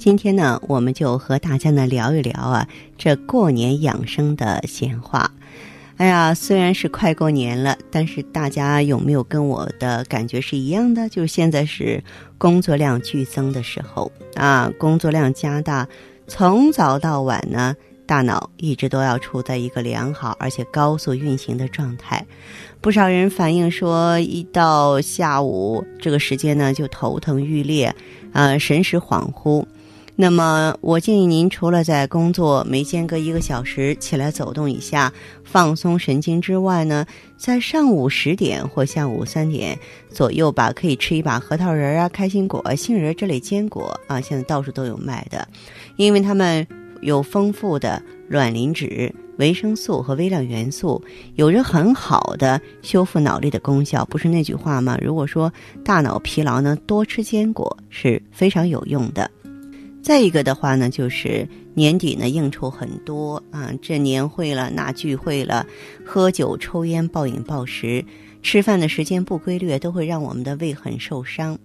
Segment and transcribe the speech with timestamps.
[0.00, 5.30] 今天呢，我们就和大家呢聊一聊啊，这过年养生的闲话。
[5.98, 11.06] 哎呀，虽然是快过年了，但是大家有没有跟我的感觉是一样的？
[11.10, 12.02] 就是现在是
[12.38, 15.86] 工作量剧增的时候啊，工作量加大，
[16.26, 22.26] 从早到晚呢，大脑一直都要处在一个良好而且高速运行的状态。
[22.80, 27.94] 不少人反映说，一到下午这个时间呢，就头疼欲裂，
[28.32, 29.62] 啊，神识恍惚。
[30.20, 35.10] 那么，我建议您除了在工作每间隔一个小时起来走动一下，
[35.44, 37.06] 放松神经之外呢，
[37.38, 39.78] 在上午十点或下午三点
[40.10, 45.48] 左右吧，可以吃一把核桃仁啊、开心果、杏仁这类坚果啊，现在到处都有卖的，
[45.96, 46.66] 因为它们
[47.00, 51.02] 有丰富的卵磷脂、维生素和微量元素，
[51.36, 54.04] 有着很好的修复脑力的功效。
[54.04, 54.98] 不是那句话吗？
[55.00, 55.50] 如果说
[55.82, 59.30] 大脑疲劳呢，多吃坚果是非常有用的。
[60.02, 65.64] 再一个的话呢，就是年底呢应酬很多啊，这年会了，那聚会了，
[66.04, 68.04] 喝酒、抽烟、暴饮暴食，
[68.42, 71.56] 吃饭的时间不规律，都会让我们的胃很受伤。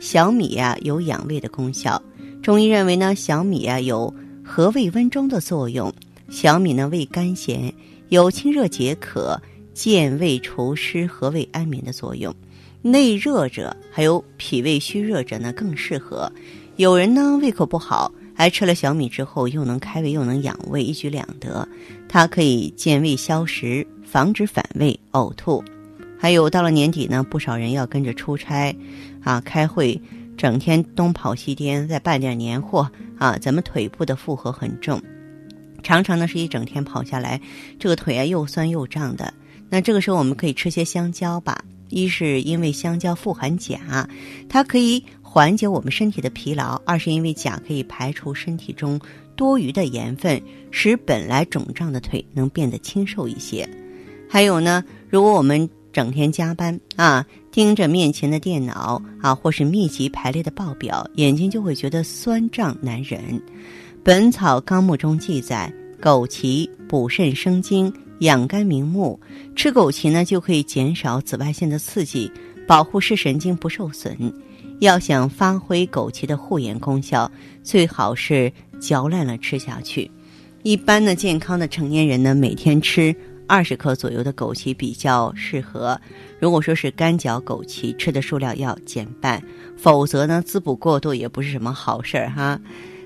[0.00, 2.02] 小米啊有养胃的功效，
[2.42, 4.12] 中医认为呢，小米啊有
[4.44, 5.92] 和胃温中的作用。
[6.28, 7.72] 小米呢味甘咸，
[8.08, 9.40] 有清热解渴、
[9.72, 12.34] 健胃除湿、和胃安眠的作用。
[12.82, 16.30] 内热者还有脾胃虚热者呢更适合。
[16.76, 21.66] 有人呢胃口不好，还吃了小米之后又能开胃又能养胃，一举两得。
[22.08, 25.62] 它可以健胃消食，防止反胃、呕吐。
[26.18, 28.74] 还有到了年底呢，不少人要跟着出差，
[29.22, 30.00] 啊，开会，
[30.36, 35.00] 整天东跑西颠，再办点年货啊，咱们腿部的负荷很重，
[35.80, 37.40] 常常呢是一整天跑下来，
[37.78, 39.32] 这个腿啊又酸又胀的。
[39.70, 44.08] 那这个时候我们可以吃些香蕉吧，一是因为香蕉富含钾，
[44.48, 45.04] 它可以。
[45.34, 49.00] 缓解我们身体的疲劳，二是因为钾可以排除身体中
[49.34, 50.40] 多余的盐分，
[50.70, 53.68] 使本来肿胀的腿能变得清瘦一些。
[54.30, 63.20] 还有呢，如果我们整天加班啊，盯着面前的电脑啊，或是密集排列的报表，眼睛就会觉得酸胀难忍。
[64.04, 65.68] 《本草纲目》中记载，
[66.00, 69.18] 枸杞补肾生津、养肝明目，
[69.56, 72.30] 吃枸杞呢就可以减少紫外线的刺激，
[72.68, 74.32] 保护视神经不受损。
[74.84, 77.30] 要想发挥枸杞的护眼功效，
[77.62, 80.10] 最好是嚼烂了吃下去。
[80.62, 83.14] 一般的健康的成年人呢，每天吃
[83.46, 85.98] 二十克左右的枸杞比较适合。
[86.38, 89.42] 如果说是干嚼枸杞，吃的数量要减半，
[89.76, 92.60] 否则呢，滋补过度也不是什么好事儿哈。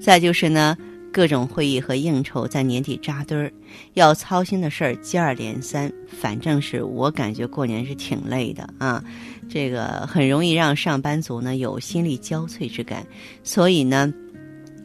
[0.00, 0.76] 再就是呢。
[1.12, 3.52] 各种会议和应酬在年底扎堆儿，
[3.94, 5.92] 要操心的事儿接二连三。
[6.06, 9.02] 反正是我感觉过年是挺累的啊，
[9.48, 13.04] 这个很容易让上班族呢有心力交瘁之感。
[13.42, 14.12] 所以呢，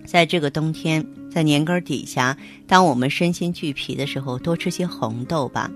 [0.06, 5.70] 在这个冬天，在年根儿底下，当我们身心俱疲的时候，多吃些红豆吧。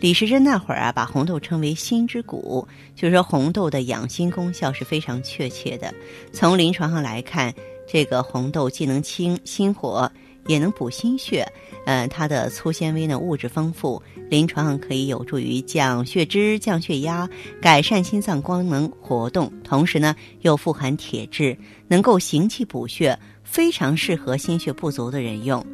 [0.00, 2.66] 李时珍那会儿啊，把红豆称为心之谷，
[2.96, 5.94] 就是说红豆的养心功效是非常确切的。
[6.32, 7.54] 从临床上来看。
[7.86, 10.10] 这个红豆既能清心火，
[10.46, 11.46] 也能补心血。
[11.86, 17.28] 呃，它的粗纤维呢物质丰富，临床上可以有助于降血脂、降血压，
[17.60, 19.52] 改善心脏功能活动。
[19.62, 21.56] 同时呢，又富含铁质，
[21.88, 25.64] 能够行气补血，非常适合心血不足的人用。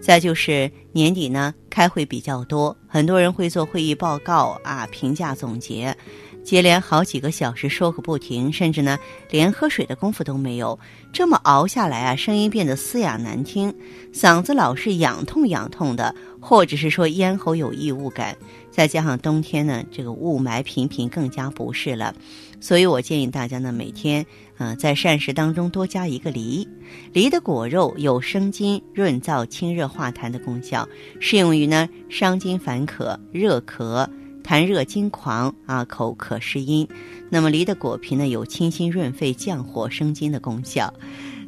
[0.00, 5.94] 再就是年底呢，开会比较多，很多人会做会议报告啊，评价总结。
[6.42, 8.98] 接连好几个小时说个不停，甚至呢
[9.30, 10.78] 连喝水的功夫都没有。
[11.12, 13.74] 这么熬下来啊，声音变得嘶哑难听，
[14.12, 18.36] 嗓子老是痒痛痒痛的，或者是说咽喉有异物感。
[18.70, 22.14] 再加上冬天呢，这个雾霾频频，更加不适了。
[22.60, 24.24] 所以我建议大家呢，每天
[24.58, 26.66] 呃在膳食当中多加一个梨。
[27.12, 30.88] 梨的果肉有生津、润燥、清热化痰的功效，
[31.18, 34.08] 适用于呢伤津烦渴、热咳、
[34.50, 36.84] 痰热惊狂啊、口渴失音。
[37.30, 40.92] 那么梨的果皮呢，有清心润肺、降火生津的功效。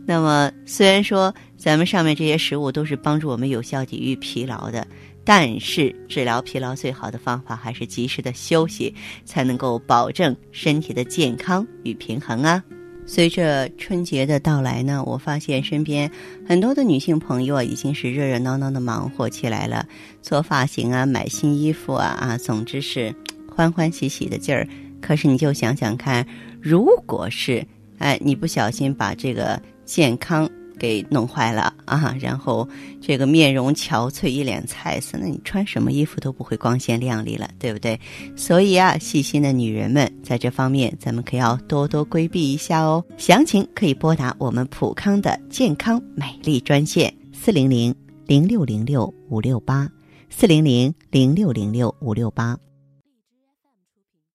[0.07, 4.87] 那么虽然说咱们上面这些食物都是帮助我们有效抵御疲劳的。
[5.25, 8.95] 但是治疗疲劳最好的方法还是及时的休息，
[9.25, 12.63] 才能够保证身体的健康与平衡啊。
[13.05, 16.11] 随着春节的到来呢，我发现身边
[16.49, 19.87] 很多的女性朋友啊，已经是热热闹闹的忙活起来了，
[20.23, 23.15] 做发型啊，买新衣服啊，啊，总之是
[23.55, 24.67] 欢欢喜喜的劲儿。
[25.01, 26.27] 可是你就想想看，
[26.61, 27.67] 如果是
[27.99, 30.49] 哎，你不小心把这个健康。
[30.79, 32.69] 给弄坏了啊，然后
[33.01, 37.99] 这个面容憔悴，一脸菜色，那你穿什么衣服都不会光鲜亮丽了，对不对？
[38.37, 43.05] 所以啊，细心的女人们在这方面，咱们可要多多规避一下哦。
[43.17, 47.95] 详情可以拨打我们普康的健康美丽专线四零零
[48.27, 49.89] 零六零六五六八
[50.31, 52.59] 四零零零六零六五六八。